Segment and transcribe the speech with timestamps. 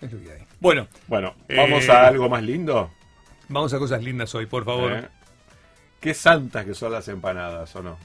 [0.00, 0.46] Es lo que hay.
[0.60, 2.90] Bueno, Bueno, vamos Eh, a algo más lindo.
[3.48, 4.92] vamos a cosas lindas hoy, por favor.
[4.92, 5.08] ¿Eh?
[6.00, 7.98] Qué santas que son las empanadas, ¿o no?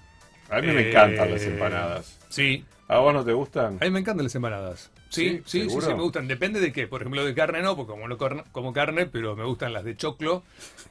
[0.49, 2.19] A mí me Eh, encantan las empanadas.
[2.29, 3.77] Sí, ¿A vos no te gustan?
[3.81, 4.91] a mí me encantan las empanadas.
[5.09, 5.67] Sí, ¿Sí?
[5.69, 6.27] sí, sí, me gustan.
[6.27, 6.87] Depende de qué.
[6.87, 8.17] Por ejemplo, de carne no, porque como no
[8.51, 10.43] como carne, pero me gustan las de choclo.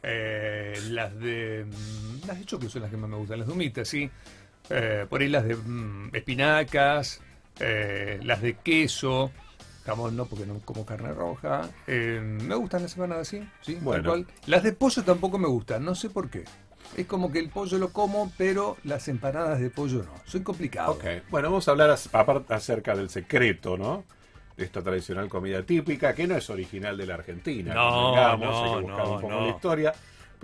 [0.02, 1.66] Eh, las de.
[1.66, 4.11] mm, Las de choclo son las que más me gustan, las de humitas, sí.
[4.71, 7.21] Eh, por ahí las de mm, espinacas,
[7.61, 9.30] eh, las de queso.
[9.85, 11.69] Jamón no, porque no como carne roja.
[11.87, 13.47] Eh, me gustan las empanadas, sí.
[13.61, 14.09] sí tal Bueno.
[14.10, 14.27] cual.
[14.47, 16.45] Las de pollo tampoco me gustan, no sé por qué.
[16.97, 20.12] Es como que el pollo lo como, pero las empanadas de pollo no.
[20.24, 20.93] Soy complicado.
[20.93, 21.91] Ok, bueno, vamos a hablar
[22.48, 24.05] acerca del secreto, ¿no?
[24.57, 27.74] De esta tradicional comida típica, que no es original de la Argentina.
[27.74, 29.41] No, convengamos, no, hay que buscar no, un poco no.
[29.41, 29.93] la historia.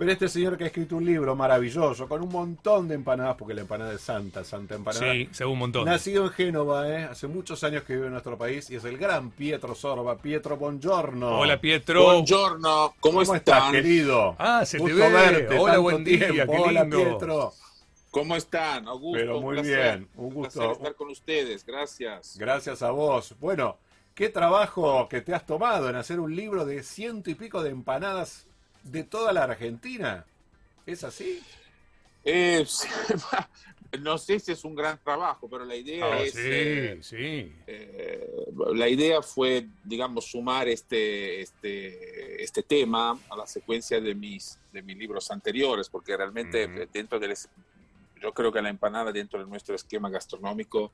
[0.01, 3.53] Pero este señor que ha escrito un libro maravilloso, con un montón de empanadas, porque
[3.53, 5.13] la empanada es santa, santa empanada.
[5.13, 5.85] Sí, según un montón.
[5.85, 7.03] Nacido en Génova, ¿eh?
[7.03, 10.17] hace muchos años que vive en nuestro país y es el gran Pietro Sorba.
[10.17, 11.37] Pietro, buongiorno.
[11.37, 12.01] Hola, Pietro.
[12.01, 14.35] Buongiorno, ¿cómo, ¿Cómo estás, querido?
[14.39, 15.07] Ah, se te ve.
[15.07, 16.51] verte, Hola, tanto buen día, tiempo.
[16.51, 16.85] qué Hola.
[16.89, 17.53] Pietro.
[18.09, 18.87] ¿Cómo están?
[18.87, 19.97] Augusto, Pero un muy placer.
[19.99, 20.59] bien, un Un gusto.
[20.61, 22.37] placer estar con ustedes, gracias.
[22.39, 23.35] Gracias a vos.
[23.39, 23.77] Bueno,
[24.15, 27.69] qué trabajo que te has tomado en hacer un libro de ciento y pico de
[27.69, 28.47] empanadas
[28.83, 30.25] de toda la Argentina.
[30.85, 31.41] ¿Es así?
[32.23, 32.65] Eh,
[33.99, 36.33] no sé si es un gran trabajo, pero la idea Ah, es...
[36.33, 37.53] sí, eh, sí.
[37.67, 38.29] eh,
[38.73, 44.81] la idea fue, digamos, sumar este, este, este tema a la secuencia de mis, de
[44.81, 47.35] mis libros anteriores, porque realmente dentro del...
[48.21, 50.91] Yo creo que la empanada dentro de nuestro esquema gastronómico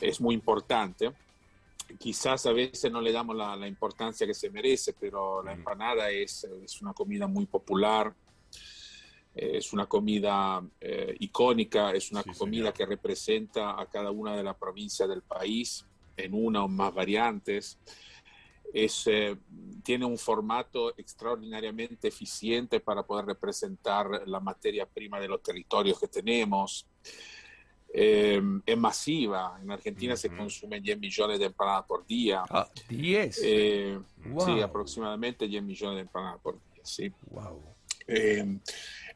[0.00, 1.10] es muy importante.
[1.98, 6.10] Quizás a veces no le damos la, la importancia que se merece, pero la empanada
[6.10, 8.12] es, es una comida muy popular,
[9.34, 12.74] es una comida eh, icónica, es una Sí, comida señor.
[12.74, 15.84] que representa a cada una de las provincias del país
[16.16, 17.78] en una o más variantes.
[18.72, 19.36] Es, eh,
[19.84, 26.08] tiene un formato extraordinariamente eficiente para poder representar la materia prima de los territorios que
[26.08, 26.86] tenemos.
[27.98, 29.58] Eh, es masiva.
[29.62, 30.36] En Argentina se Ujú.
[30.36, 32.42] consumen 10 millones de empanadas por día.
[32.50, 33.40] Ah, 10.
[33.42, 33.98] Eh,
[34.28, 34.44] Wow.
[34.44, 36.82] Sí, aproximadamente 10 millones de empanadas por día.
[36.84, 37.12] Sí.
[37.30, 37.62] wow.
[38.08, 38.58] Eh,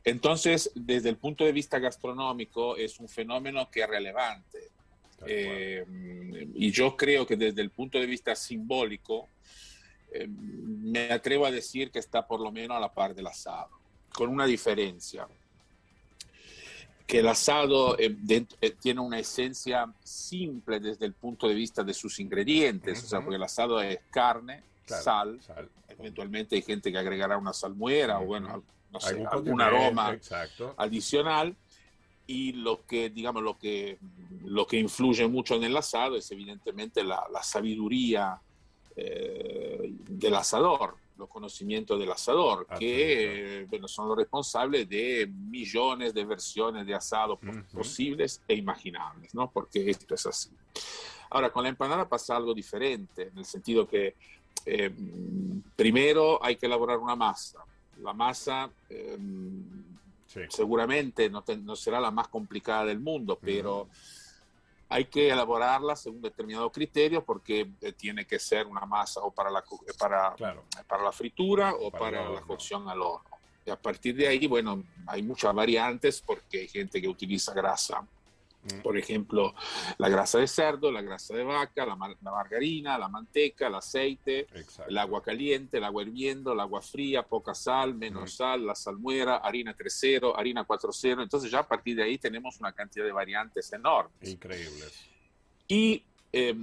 [0.05, 4.71] entonces, desde el punto de vista gastronómico, es un fenómeno que es relevante.
[5.19, 5.85] Tal Eh,
[6.55, 9.29] y yo creo que desde el punto de vista simbólico,
[10.12, 13.71] eh, me atrevo a decir que está por lo menos a la par del asado,
[14.15, 15.29] con una diferencia.
[17.10, 18.16] Que el asado eh,
[18.60, 23.21] eh, tiene una esencia simple desde el punto de vista de sus ingredientes, o sea,
[23.21, 25.69] porque el asado es carne, Claro, sal, sal.
[25.88, 28.62] eventualmente hay gente que agregará una salmuera o bueno,
[28.93, 30.75] no sé, Algún aroma Exacto.
[30.76, 31.56] adicional
[32.26, 33.99] y lo que digamos lo que
[34.44, 38.41] lo que influye mucho en el asado es evidentemente la, la sabiduría
[38.97, 46.12] eh, del asador los conocimientos del asador que eh, bueno, son los responsables de millones
[46.14, 47.62] de versiones de asado Ujú.
[47.72, 50.50] posibles e imaginables no porque esto es así.
[51.31, 54.16] Ahora con la empanada pasa algo diferente en el sentido que
[54.66, 54.91] eh,
[55.76, 57.64] primero hay que elaborar una masa.
[58.02, 59.16] La masa eh,
[60.26, 60.42] Sí.
[60.48, 63.88] seguramente no, te- no será la más complicada del mundo, pero
[64.93, 69.49] hay que elaborarla según determinados criterios porque eh, tiene que ser una masa o para
[69.49, 70.65] la, eh, para, Claro.
[70.89, 73.31] para la fritura o Para para, la cocción al horno.
[73.65, 78.05] Y a partir de ahí, bueno, hay muchas variantes porque hay gente que utiliza grasa.
[78.62, 78.82] Mm.
[78.82, 79.54] Por ejemplo,
[79.97, 83.75] la grasa de cerdo, la grasa de vaca, la, mar- la margarina, la manteca, el
[83.75, 84.91] aceite, Exacto.
[84.91, 89.37] el agua caliente, el agua hirviendo, el agua fría, poca sal, menos sal, la salmuera,
[89.38, 91.22] harina 3.0, harina 4.0.
[91.22, 94.28] Entonces ya a partir de ahí tenemos una cantidad de variantes enormes.
[94.28, 95.06] Increíbles.
[95.66, 96.03] Y,
[96.33, 96.55] eh,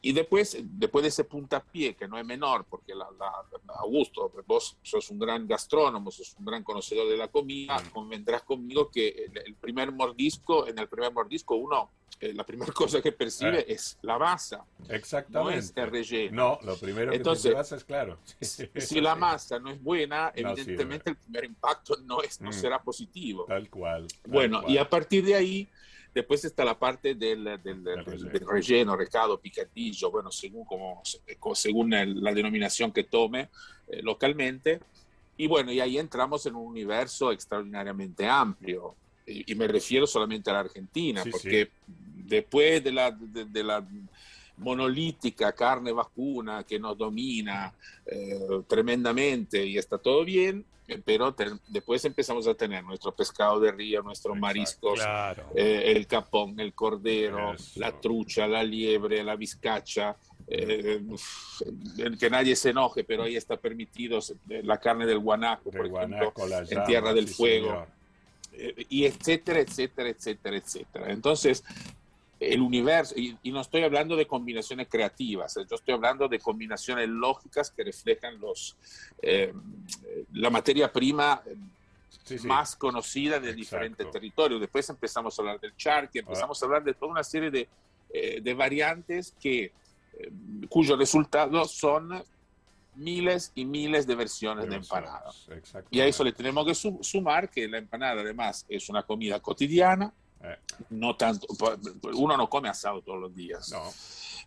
[0.00, 3.46] y después, después de ese puntapié, que no es menor, porque la, la-
[3.78, 8.90] Augusto, vos sos un gran gastrónomo, sos un gran conocedor de la comida, convendrás conmigo
[8.90, 13.12] que el, el primer mordisco, en el primer mordisco uno, eh, la primera cosa que
[13.12, 13.64] percibe Eh.
[13.74, 15.58] es la masa, no Exactamente.
[15.58, 16.58] es el relleno.
[16.60, 18.18] No, lo primero que Entonces, te llevas es claro.
[18.40, 22.52] si la masa no es buena, No evidentemente el primer impacto no, es, no Mm.
[22.52, 23.44] será positivo.
[23.46, 24.06] Tal cual.
[24.22, 24.72] tal Bueno, cual.
[24.72, 25.68] y a partir de ahí,
[26.14, 28.96] después está la parte del, del, del- del- relleno.
[28.96, 31.02] recado, picadillo, bueno, según, como,
[31.54, 33.50] según la denominación que tome
[33.88, 34.80] eh, localmente.
[35.36, 38.94] Y bueno, y ahí entramos en un universo extraordinariamente amplio.
[39.26, 43.62] Y, y me refiero solamente a la Argentina, Sí, porque después de la, de, de
[43.64, 43.86] la
[44.56, 47.72] monolítica carne vacuna que nos domina
[48.06, 48.38] eh,
[48.68, 50.64] tremendamente y está todo bien,
[51.04, 55.50] pero te- después empezamos a tener nuestro pescado de río, nuestros Exacto, mariscos, Claro.
[55.54, 57.80] eh, el capón, el cordero, Eso.
[57.80, 60.16] la trucha, la liebre, la vizcacha,
[60.48, 61.00] eh,
[62.18, 64.18] que nadie se enoje, pero ahí está permitido
[64.48, 66.32] la carne del guanaco, por ejemplo,
[66.68, 67.86] en Tierra del Fuego,
[68.52, 71.10] eh, y etcétera, etcétera, etcétera, etcétera.
[71.12, 71.64] Entonces,
[72.50, 77.70] el universo, y, no estoy hablando de combinaciones creativas, yo estoy hablando de combinaciones lógicas
[77.70, 78.76] que reflejan los,
[79.20, 79.52] eh,
[80.32, 81.42] la materia prima
[82.44, 84.60] más conocida de diferentes territorios.
[84.60, 87.68] Después empezamos a hablar del charqui, empezamos a hablar de toda una serie de,
[88.40, 89.72] de variantes que
[90.18, 90.30] eh,
[90.68, 92.22] cuyos resultados son
[92.94, 95.30] miles y miles de versiones de, empanada.
[95.90, 100.12] Y a eso le tenemos que sumar que la empanada además es una comida cotidiana,
[100.42, 100.58] eh.
[100.90, 101.46] no tanto,
[102.14, 103.70] uno no come asado todos los días.
[103.70, 103.82] No.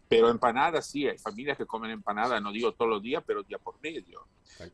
[0.07, 3.57] Pero empanadas sí, hay familias que comen empanadas, no digo todos los días, pero día
[3.57, 4.27] por medio.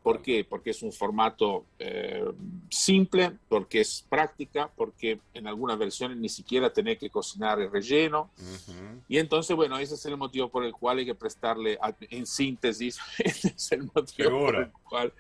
[0.04, 0.46] ¿Por qué?
[0.48, 2.24] Porque es un formato eh,
[2.70, 8.30] simple, porque es práctica, porque en algunas versiones ni siquiera tenés que cocinar el relleno.
[9.08, 13.00] Y entonces, bueno, ese es el motivo por el cual hay que prestarle, en síntesis,
[13.18, 15.14] ese es el motivo por el cual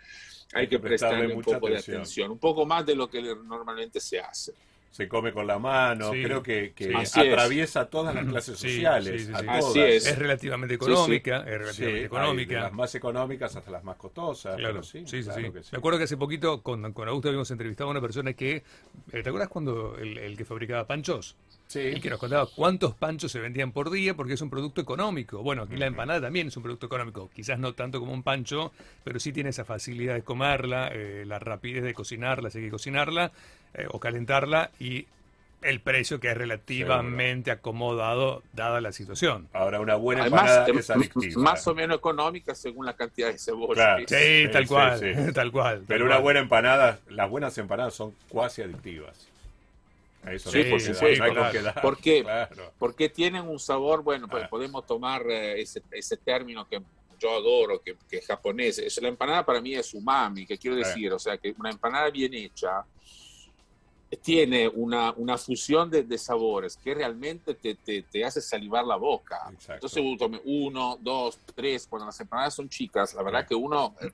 [0.53, 4.19] hay, que, prestarle, un poco de atención, un poco más de lo que normalmente se
[4.19, 4.53] hace
[4.91, 6.73] se come con la mano, creo que,
[7.15, 9.31] atraviesa todas las clases sociales.
[9.47, 10.05] Así es.
[10.05, 12.61] es relativamente económica, es relativamente económica.
[12.63, 14.57] las más económicas hasta las más costosas.
[14.57, 15.21] Claro, sí, sí,
[15.71, 18.63] Me acuerdo que hace poquito con, con Augusto habíamos entrevistado a una persona que, eh,
[19.23, 21.37] ¿te acuerdas cuando el, que fabricaba panchos?
[21.73, 25.41] Y que nos contaba cuántos panchos se vendían por día porque es un producto económico.
[25.41, 27.29] Bueno, aquí la empanada también es un producto económico.
[27.33, 28.73] Quizás no tanto como un pancho,
[29.05, 32.71] pero sí tiene esa facilidad de comerla, eh, la rapidez de cocinarla, si hay que
[32.71, 33.31] cocinarla
[33.73, 35.07] eh, o calentarla y
[35.61, 39.47] el precio que es relativamente acomodado dada la situación.
[39.53, 41.41] Ahora, una buena empanada es adictiva.
[41.41, 43.97] Más o menos económica según la cantidad de cebolla.
[44.07, 45.83] Sí, tal cual, tal cual.
[45.87, 49.27] Pero una buena empanada, las buenas empanadas son cuasi adictivas.
[50.25, 51.25] Eso sí, por supuesto.
[51.81, 52.25] ¿Por qué?
[52.77, 54.49] Porque tienen un sabor, bueno, pues ah.
[54.49, 56.79] podemos tomar eh, ese, ese término que
[57.19, 58.79] yo adoro, que, que, es japonés.
[58.79, 62.09] Es, la empanada para mí es umami, que quiero decir, o sea, que una empanada
[62.09, 62.83] bien hecha
[64.17, 68.97] tiene una, una fusión de, de, sabores que realmente te, te, te, hace salivar la
[68.97, 69.51] boca.
[69.69, 70.03] Entonces
[70.43, 74.11] uno, dos, tres, cuando las empanadas son chicas, la verdad que uno eh,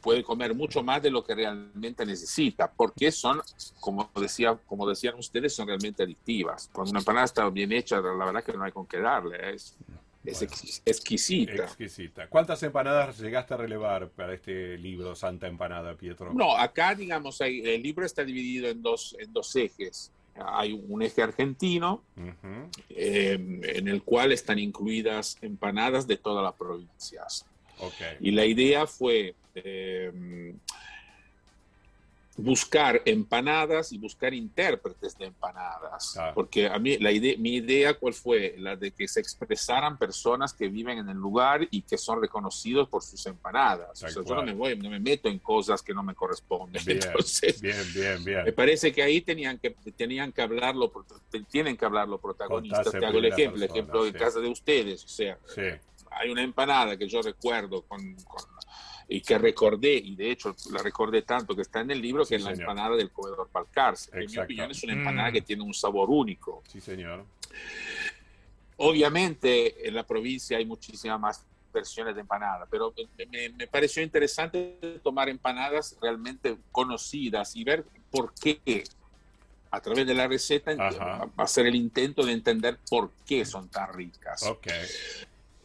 [0.00, 3.40] puede comer mucho más de lo que realmente necesita, porque son,
[3.80, 6.68] como, decía, como decían ustedes, son realmente adictivas.
[6.72, 9.54] Cuando una empanada está bien hecha, la verdad que no hay con qué darle.
[9.54, 9.76] Es,
[10.26, 10.42] es
[10.84, 11.64] exquisita.
[11.64, 12.28] Exquisita.
[12.28, 16.32] ¿Cuántas empanadas llegaste a relevar para este libro, Santa Empanada, Pietro?
[16.34, 20.12] No, acá, digamos, el libro está dividido en dos, en dos ejes.
[20.34, 22.02] Hay un eje argentino,
[22.90, 27.46] em, en el cual están incluidas empanadas de todas las provincias.
[28.20, 30.58] Y la idea fue em,
[32.36, 36.18] buscar empanadas y buscar intérpretes de empanadas.
[36.34, 38.54] Porque a mí, la idea, mi idea, ¿cuál fue?
[38.58, 42.88] La de que se expresaran personas que viven en el lugar y que son reconocidos
[42.88, 44.02] por sus empanadas.
[44.02, 46.82] O sea, yo no me, voy, no me meto en cosas que no me corresponden.
[46.86, 48.44] Bien, Entonces, bien, bien, bien.
[48.44, 50.92] Me parece que ahí tenían que, tenían que hablarlo,
[51.50, 52.90] tienen que hablar los protagonistas.
[52.90, 55.04] Te hago el ejemplo, el ejemplo en casa de ustedes.
[55.04, 55.38] O sea,
[56.10, 58.16] hay una empanada que yo recuerdo con
[59.08, 62.36] y que recordé, y de hecho la recordé tanto que está en el libro, que
[62.36, 64.10] es la empanada del comedor Palcarce.
[64.12, 65.44] En mi opinión es una empanada que mm.
[65.44, 66.62] tiene un sabor único.
[66.66, 67.24] Sí, señor.
[68.78, 72.92] Obviamente en la provincia hay muchísimas más versiones de empanada, pero
[73.56, 78.84] me, pareció interesante tomar empanadas realmente conocidas y ver por qué
[79.70, 80.74] a través de la receta
[81.36, 84.42] hacer el intento de entender por qué son tan ricas.
[84.42, 84.86] Okay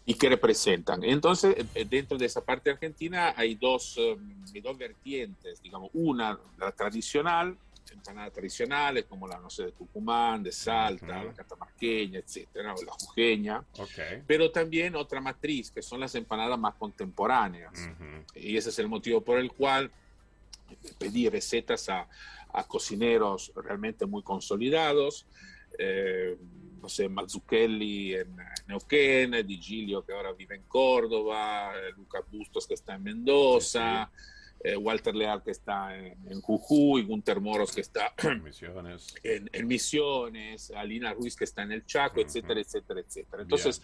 [0.06, 1.04] y que representan.
[1.04, 6.72] Entonces, eh, dentro de esa parte argentina hay dos, um, dos vertientes, digamos, una, la
[6.72, 7.56] tradicional,
[7.92, 12.94] empanadas tradicionales como la, no sé, de Tucumán, de Salta, la catamarqueña, etcétera, o la
[12.94, 13.64] jujeña,
[14.26, 17.74] pero también otra matriz, que son las empanadas más contemporáneas.
[18.34, 19.92] Y ese es el motivo por el cual
[21.00, 22.08] pedí recetas a,
[22.54, 25.26] a cocineros realmente muy consolidados,
[25.78, 26.38] eh,
[26.82, 28.36] no sé, Mazzucchelli en
[28.68, 34.10] Neuquén, Di Gilio que ahora vive en Córdoba, Lucas Bustos que está en Mendoza,
[34.64, 39.14] eh, Walter Leal que está en, Jujuy, Gunter Moros que está en Misiones.
[39.24, 43.44] En, Misiones, Alina Ruiz que está en el Chaco, etcétera, etcétera, etcétera.
[43.44, 43.82] Entonces,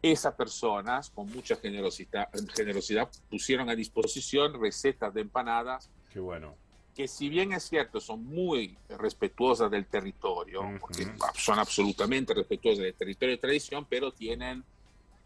[0.00, 5.90] esas personas con mucha generosidad, generosidad pusieron a disposición recetas de empanadas.
[6.10, 6.67] Qué bueno
[6.98, 12.94] que si bien es cierto, son muy respetuosas del territorio, porque son absolutamente respetuosas del
[12.94, 14.64] territorio de tradición, pero tienen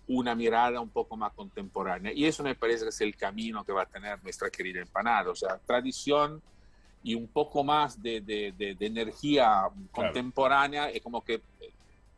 [0.06, 2.12] una mirada un poco más contemporánea.
[2.12, 5.30] Y eso me parece que es el camino que va a tener nuestra querida empanada,
[5.30, 6.42] o sea, tradición
[7.02, 9.62] y un poco más de, de, de, energía
[9.92, 11.40] contemporánea, es como que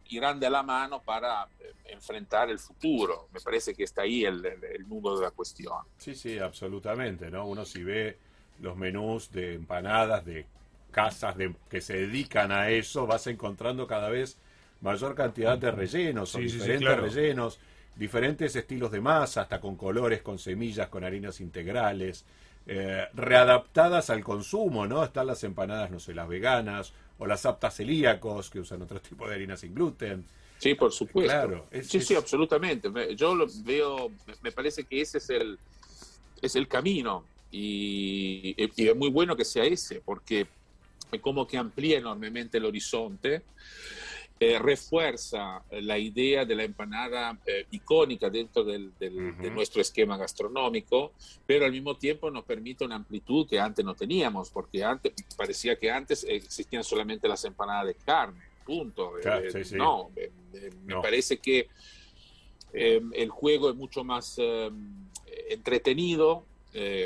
[0.08, 3.28] irán de la mano para eh, enfrentar el futuro.
[3.32, 5.78] Me parece que está ahí el, el, nudo de la cuestión.
[5.96, 7.46] Sí, sí, absolutamente, ¿no?
[7.46, 8.18] Uno si ve
[8.60, 10.46] los menús de empanadas de
[10.90, 14.38] casas de, que se dedican a eso, vas encontrando cada vez
[14.80, 17.58] mayor cantidad de rellenos, o diferentes rellenos,
[17.96, 22.24] diferentes estilos de masa, hasta con colores, con semillas, con harinas integrales,
[22.66, 25.02] eh, readaptadas al consumo, ¿no?
[25.02, 29.26] Están las empanadas, no sé, las veganas, o las aptas celíacos, que usan otro tipo
[29.28, 30.24] de harina sin gluten.
[30.58, 31.32] Sí, por supuesto.
[31.32, 32.90] Claro, sí, sí, absolutamente.
[33.16, 34.10] Yo lo veo,
[34.42, 35.58] me parece que ese es el,
[36.40, 37.24] es el camino
[37.56, 40.46] y, y es muy bueno que sea ese, porque
[41.20, 43.42] como que amplía enormemente el horizonte
[44.40, 51.12] eh, refuerza la idea de la empanada eh, icónica dentro del, de nuestro esquema gastronómico,
[51.46, 55.78] pero al mismo tiempo nos permite una amplitud que antes no teníamos, porque antes parecía
[55.78, 59.12] que antes existían solamente las empanadas de carne, punto.
[59.20, 60.10] Eh, no,
[60.84, 61.68] me parece que
[62.72, 64.40] el juego es mucho más
[65.48, 66.44] entretenido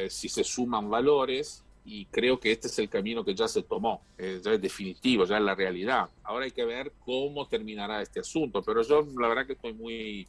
[0.09, 4.03] si se suman valores y creo que este es el camino que ya se tomó,
[4.19, 6.09] eh, ya es definitivo, ya es la realidad.
[6.23, 10.29] Ahora hay que ver cómo terminará este asunto, pero yo la verdad que estoy muy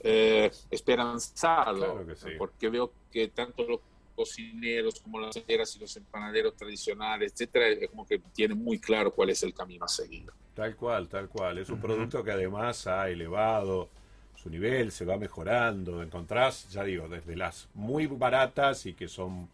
[0.00, 2.06] eh, esperanzado,
[2.38, 3.80] porque veo que tanto los
[4.14, 9.12] cocineros como las cocineras y los empanaderos tradicionales, etcétera, es como que tienen muy claro
[9.12, 10.30] cuál es el camino a seguir.
[10.54, 11.58] Tal cual, tal cual.
[11.58, 13.88] Es un producto que además ha elevado
[14.40, 16.02] su nivel, se va mejorando.
[16.02, 19.48] Encontrás, ya digo, desde las muy baratas y que son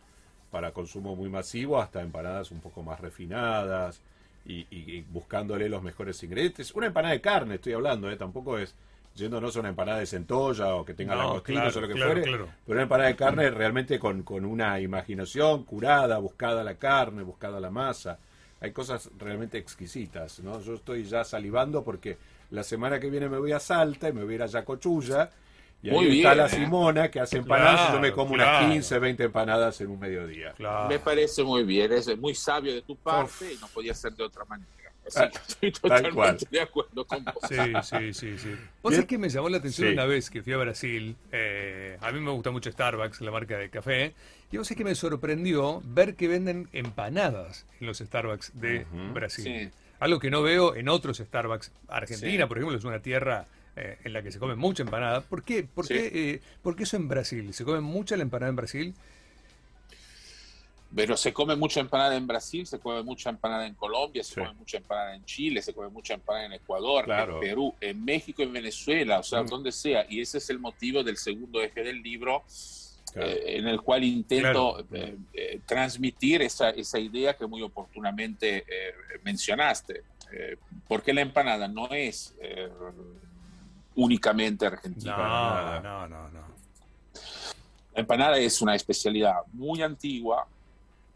[0.50, 4.00] para consumo muy masivo hasta empanadas un poco más refinadas
[4.46, 6.72] y, buscándole los mejores ingredientes.
[6.74, 8.16] Una empanada de carne, estoy hablando, ¿eh?
[8.16, 8.74] tampoco es
[9.14, 12.22] yéndonos a una empanada de centolla o que tenga la costilla o lo que fuere,
[12.22, 17.58] pero una empanada de carne realmente con, con una imaginación curada, buscada la carne, buscada
[17.58, 18.18] la masa.
[18.60, 20.60] Hay cosas realmente exquisitas, ¿no?
[20.60, 22.18] Yo estoy ya salivando porque
[22.54, 25.30] la semana que viene me voy a Salta y me voy a ir a Yacochulla
[25.82, 26.48] y ahí está la ¿eh?
[26.48, 30.54] Simona que hace empanadas y yo me como unas 15, 20 empanadas en un mediodía.
[30.88, 34.24] Me parece muy bien, es muy sabio de tu parte y no podía ser de
[34.24, 34.70] otra manera.
[35.06, 37.34] Así ah, estoy totalmente de acuerdo con vos.
[37.46, 38.38] Sí, sí, sí.
[38.38, 38.56] sí.
[38.82, 41.14] Vos es que me llamó la atención una vez que fui a Brasil.
[41.30, 44.14] Eh, a mí me gusta mucho Starbucks, la marca de café.
[44.50, 49.70] Y vos es que me sorprendió ver que venden empanadas en los Starbucks de Brasil.
[50.00, 51.72] Algo que no veo en otros Starbucks.
[51.88, 53.46] Argentina, por ejemplo, es una tierra
[53.76, 55.20] eh, en la que se come mucha empanada.
[55.20, 55.64] ¿Por qué?
[55.64, 56.40] ¿Por, qué, eh,
[56.78, 57.52] eso en Brasil?
[57.52, 58.94] ¿Se come mucha la empanada en Brasil?
[60.94, 64.52] Pero se come mucha empanada en Brasil, se come mucha empanada en Colombia, se come
[64.52, 68.52] mucha empanada en Chile, se come mucha empanada en Ecuador, en Perú, en México, en
[68.52, 69.46] Venezuela, o sea, mm.
[69.46, 70.06] donde sea.
[70.08, 72.44] Y ese es el motivo del segundo eje del libro,
[73.14, 74.84] eh, en el cual intento
[75.66, 78.64] transmitir esa, esa, idea que muy oportunamente
[79.22, 80.02] mencionaste.
[80.88, 82.34] porque la empanada no es
[83.94, 85.16] únicamente argentina.
[85.16, 86.44] No, no, no, no.
[87.94, 90.46] La empanada es una especialidad muy antigua,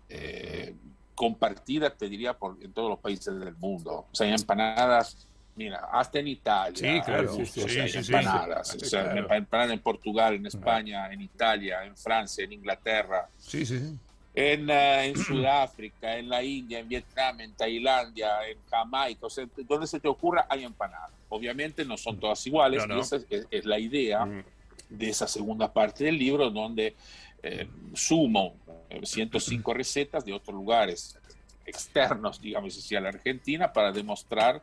[0.08, 0.74] eh,
[1.14, 4.06] compartida, te diría, por, en todos los países del mundo.
[4.10, 5.26] O sea, hay empanadas,
[5.58, 6.76] mira, hasta en Italia.
[6.76, 7.36] Sí, claro.
[7.36, 8.74] empanadas.
[8.74, 13.28] o sea, empanadas en Portugal, en España, en Italia, en Francia, en Inglaterra.
[13.36, 13.98] Sí, sí, sí
[14.38, 19.46] en, eh, en, Sudáfrica, en la India, en Vietnam, en Tailandia, en Jamaica, o sea,
[19.68, 21.10] donde se te ocurra hay empanadas.
[21.28, 24.44] Obviamente no son todas iguales y esa es, la idea mm.
[24.90, 26.94] de esa segunda parte del libro donde
[27.42, 28.54] eh, sumo
[29.02, 31.18] 105 eh, recetas de otros lugares
[31.66, 34.62] externos, digamos así, a la Argentina para demostrar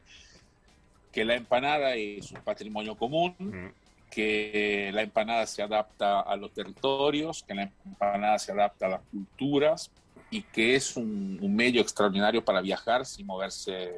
[1.15, 6.53] que la empanada es un patrimonio común, mm que la empanada se adapta a los
[6.53, 9.91] territorios, que la empanada se adapta a las culturas
[10.29, 13.91] y que es un, medio extraordinario para viajar sin moverse,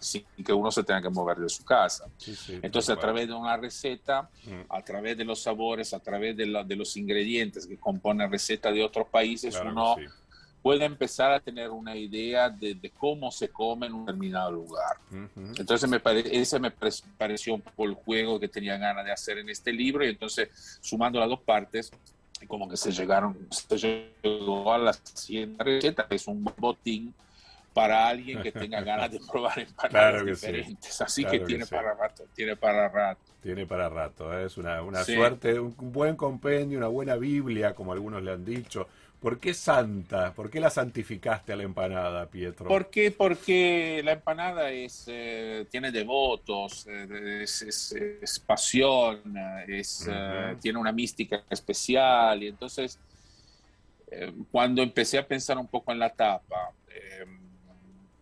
[0.00, 2.06] sin que uno se tenga que mover de su casa.
[2.62, 4.28] Entonces, a través de una receta,
[4.68, 8.82] a través de los sabores, a través de, de los ingredientes que componen recetas de
[8.82, 9.94] otros países, uno
[10.62, 14.96] puede empezar a tener una idea de, cómo se come en un determinado lugar.
[15.58, 16.00] Entonces, me
[16.30, 16.70] ese me
[17.18, 20.78] pareció un poco el juego que tenía ganas de hacer en este libro y entonces,
[20.80, 21.90] sumando las dos partes,
[22.46, 23.76] como que se llegaron, se
[24.22, 27.12] llegó a la siguiente receta, que es un botín
[27.72, 31.00] para alguien que tenga ganas de probar empanadas diferentes.
[31.00, 33.20] Así que, tiene para rato, tiene para rato.
[33.42, 34.46] Tiene para rato, ¿eh?
[34.46, 38.86] es una, una suerte, un buen compendio, una buena Biblia, como algunos le han dicho
[39.22, 40.34] ¿Por qué santa?
[40.34, 42.66] ¿Por qué la santificaste a la empanada, Pietro?
[42.66, 43.12] ¿Por qué?
[43.12, 49.22] Porque la empanada es, eh, tiene devotos, eh, es, pasión,
[49.68, 52.42] es, eh, tiene una mística especial.
[52.42, 52.98] Y entonces,
[54.50, 56.72] cuando empecé a pensar un poco en la tapa,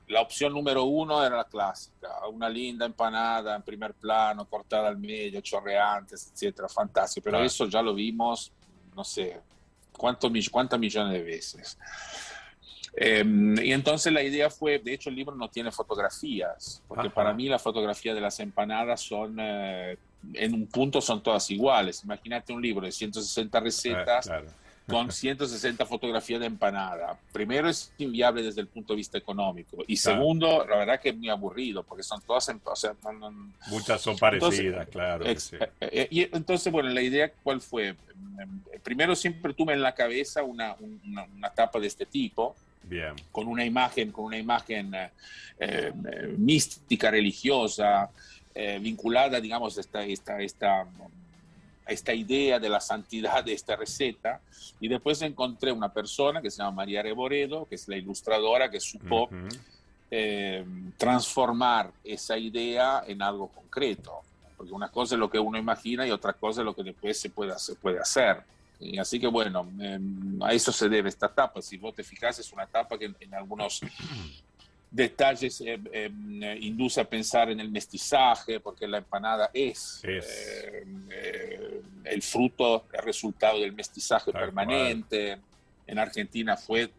[0.07, 4.99] la opción número uno era la clásica, una linda empanada en primer plano, cortada al
[4.99, 7.25] medio, chorreantes, etcétera, fantástico.
[7.25, 7.47] Pero Claro.
[7.47, 8.53] eso ya lo vimos,
[8.95, 9.41] no sé,
[10.01, 11.79] cuántos, cuántas millones de veces.
[12.97, 13.23] Eh,
[13.63, 17.15] y entonces la idea fue, de hecho el libro no tiene fotografías, porque Ajá.
[17.15, 19.99] para mí la fotografía de las empanadas son, eh,
[20.33, 22.03] en un punto son todas iguales.
[22.03, 24.47] Imagínate un libro de 160 Eh, recetas claro.
[24.91, 27.19] Con 160 fotografías de empanada.
[27.33, 30.19] Primero es inviable desde el punto de vista económico y Claro.
[30.19, 32.95] segundo, la verdad que es muy aburrido porque son todas, o sea,
[33.69, 35.25] Muchas son parecidas, Entonces, claro.
[35.25, 35.57] que Ex- sí.
[35.61, 37.95] eh, eh, y entonces, bueno, la idea cuál fue?
[38.83, 43.15] Primero siempre tuve en la cabeza una, un- una, una tapa de este tipo, Bien.
[43.31, 44.93] con una imagen, con una imagen
[45.63, 45.93] eh,
[46.39, 48.11] mística, religiosa,
[48.55, 50.87] eh, vinculada, digamos, a esta, esta, esta,
[51.91, 54.41] esta idea de la santidad de esta receta.
[54.81, 58.81] Y después encontré una persona que se llama María Reboredo, que es la ilustradora que
[58.81, 59.49] supo Ujú.
[60.11, 60.65] eh,
[60.97, 64.21] transformar esa idea en algo concreto.
[64.57, 67.19] Porque una cosa es lo que uno imagina y otra cosa es lo que después
[67.19, 68.43] se puede, se puede hacer.
[68.79, 69.99] Y así que bueno, eh,
[70.41, 71.61] a eso se debe esta etapa.
[71.61, 73.81] Si vos te fijas, es una etapa que en, en algunos
[74.91, 80.27] detalles eh, eh, induce a pensar en el mestizaje, porque la empanada es, Es.
[80.27, 85.39] eh, eh, el fruto, el resultado del mestizaje Tal permanente.
[85.87, 86.91] En Argentina fue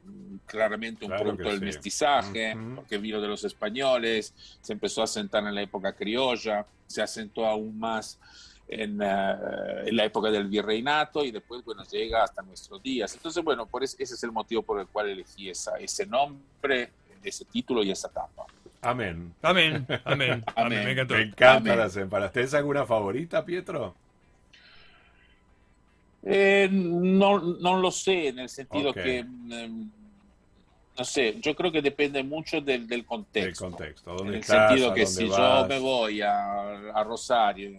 [0.46, 1.66] claramente un Claro producto del sí.
[1.66, 2.76] mestizaje, Ujú.
[2.76, 7.46] porque vino de los españoles, se empezó a asentar en la época criolla, se asentó
[7.46, 8.20] aún más
[8.68, 9.36] en, eh,
[9.86, 13.14] en la época del virreinato y después, bueno, llega hasta nuestros días.
[13.14, 16.90] Entonces, bueno, por ese, ese es el motivo por el cual elegí esa, ese nombre,
[17.30, 18.46] ese título y esa etapa.
[18.82, 19.34] Amén.
[19.42, 20.84] Amén, amén, amén, Amén.
[20.86, 21.14] me encantó.
[21.14, 21.78] Me encantan Amén.
[21.80, 22.34] las empanadas.
[22.34, 23.96] ¿Tenés alguna favorita, Pietro?
[26.24, 29.90] Eh, no, no lo sé, en el sentido que, mm,
[30.98, 33.66] no sé, yo creo que depende mucho del, del El contexto.
[33.66, 34.12] contexto.
[34.12, 34.68] En ¿Dónde el estás?
[34.70, 35.38] sentido ¿A que dónde si vas?
[35.64, 37.72] yo me voy a, a Rosario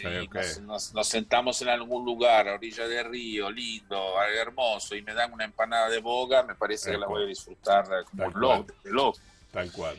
[0.00, 5.02] Sí, nos, nos- nos sentamos en algún lugar a orilla del río, lindo, hermoso, y
[5.02, 7.12] me dan una empanada de boga, me parece que la Eco.
[7.14, 8.76] voy a disfrutar como Tal loco, cual.
[8.84, 9.18] de loco.
[9.50, 9.96] Tal cual.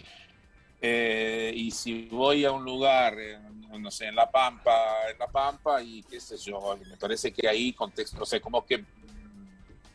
[0.81, 5.27] Eh, y si voy a un lugar, en, no sé, en La Pampa, en La
[5.27, 8.83] Pampa, y qué sé yo, me parece que ahí contexto, o sea, como que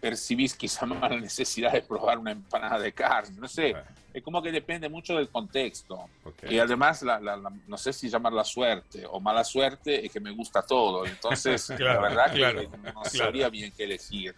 [0.00, 4.22] percibís quizá más la necesidad de probar una empanada de carne, no sé, Bueno, es
[4.22, 6.08] como que depende mucho del contexto.
[6.48, 10.20] Y además, la, la- la- no sé si llamarla suerte o mala suerte, es que
[10.20, 11.04] me gusta todo.
[11.06, 13.04] Entonces, Claro, la verdad claro, que no claro.
[13.10, 14.34] sabría bien qué elegir.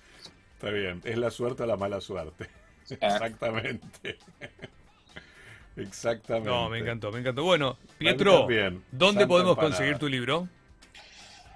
[0.55, 1.01] Está bien.
[1.05, 2.45] Es la suerte o la mala suerte.
[2.91, 4.19] Eh, Exactamente.
[5.77, 6.51] Exactamente.
[6.51, 7.45] No, me encantó, me encantó.
[7.45, 8.85] Bueno, Pietro, también.
[8.91, 9.71] ¿dónde Santa podemos empanada.
[9.77, 10.49] conseguir tu libro?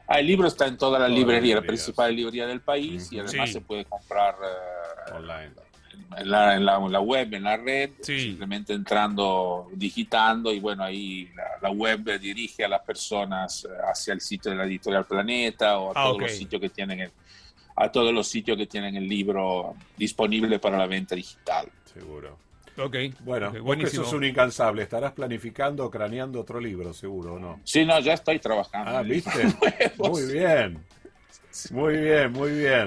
[0.07, 3.11] ah, el libro está en todas las Todas las librerías, la principal librería del país,
[3.13, 3.55] y además Sí.
[3.55, 5.51] se puede comprar eh, Online.
[6.19, 8.21] En, la, en la- en la web, en la red, Sí.
[8.21, 14.15] simplemente entrando, digitando, y bueno, ahí la, la web dirige a las personas eh, hacia
[14.15, 17.13] el sitio de la editorial Planeta o a Ah, todos los sitios que tienen el,
[17.77, 21.71] a todos los sitios que tienen el libro disponible para la venta digital.
[21.85, 22.39] Seguro.
[22.77, 24.05] Ok, Bueno, ok, vos que buenísimo.
[24.05, 24.83] sos un incansable.
[24.83, 27.61] Estarás planificando, craneando otro libro, seguro, ¿o no?
[27.65, 28.91] Sí, no, ya estoy trabajando.
[28.99, 29.45] Ah, ¿viste?
[29.99, 30.85] Muy bien.
[31.71, 32.87] Muy bien, muy bien.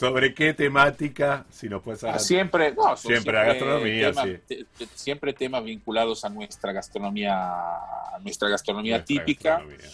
[0.00, 1.44] ¿Sobre qué temática?
[1.50, 2.20] Si nos puedes Ah, hablar.
[2.22, 4.36] siempre, no, son Siempre la gastronomía, temas, sí.
[4.48, 9.50] te- te- siempre temas vinculados a nuestra gastronomía, a nuestra gastronomía Nuestra típica.
[9.58, 9.88] gastronomía.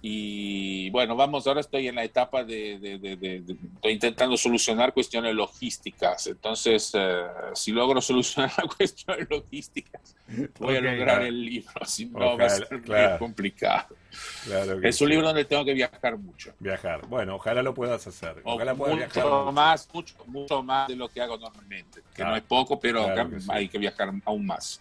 [0.00, 4.36] Y bueno, vamos, ahora estoy en la etapa de, de- de- de- de- estoy intentando
[4.36, 6.28] solucionar cuestiones logísticas.
[6.28, 10.14] Entonces, eh, si logro solucionar las cuestiones logísticas,
[10.60, 10.84] voy Ok.
[10.84, 11.84] a lograr el libro.
[11.84, 13.18] Si no, va a ser muy claro.
[13.18, 13.96] complicado.
[14.44, 15.12] Claro que Es un sí.
[15.14, 16.52] libro donde tengo que viajar mucho.
[16.60, 17.04] Viajar.
[17.08, 18.36] Bueno, ojalá lo puedas hacer.
[18.44, 19.24] Ojalá puedas viajar.
[19.24, 22.02] mucho más, mucho, mucho más de lo que hago normalmente.
[22.10, 22.30] Que Claro.
[22.30, 23.48] no es poco, pero acá que sí.
[23.50, 24.80] hay que viajar aún más.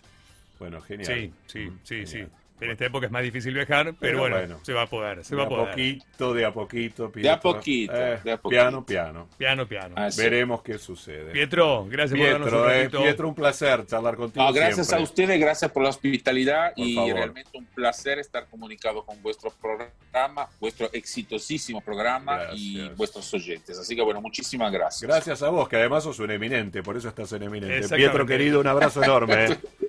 [0.60, 1.08] Bueno, genial.
[1.08, 2.24] Sí, sí, sí, sí.
[2.60, 4.60] En esta época es más difícil viajar, pero, Pero bueno, bueno.
[4.64, 5.70] se va a poder, se de va a poder.
[5.70, 7.04] poquito, de a poquito.
[7.04, 7.54] De a Pietro.
[7.54, 8.50] poquito, Eh, de a poquito.
[8.50, 9.28] Piano, piano.
[9.38, 9.94] Piano, piano.
[9.96, 10.22] Ah, sí.
[10.22, 11.32] Veremos qué sucede.
[11.32, 13.04] Pietro, gracias por darnos un Pietro, eh.
[13.04, 14.44] Pietro, un placer charlar contigo.
[14.46, 14.98] No, gracias siempre.
[15.00, 17.14] a ustedes, gracias por la hospitalidad Por y favor.
[17.14, 23.78] realmente un placer estar comunicado con vuestro programa, vuestro exitosísimo programa y vuestros oyentes.
[23.78, 25.04] Así que bueno, muchísimas gracias.
[25.08, 27.88] Gracias a vos, que además sos un eminente, por eso estás en eminente.
[27.96, 29.48] Pietro, querido, un abrazo enorme.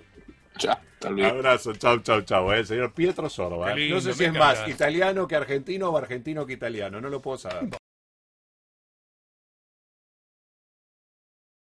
[0.65, 0.79] eh.
[1.01, 1.13] Chao.
[1.25, 2.53] Abrazo, chau, chau, chau.
[2.53, 2.65] eh.
[2.65, 3.73] Señor Pietro Sorba.
[3.75, 7.23] Lindo, no sé si es más italiano que argentino o argentino que italiano, no lo
[7.23, 7.69] puedo saber.